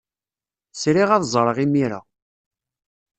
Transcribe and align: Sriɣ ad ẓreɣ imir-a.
Sriɣ 0.73 1.09
ad 1.11 1.23
ẓreɣ 1.33 1.57
imir-a. 1.65 1.99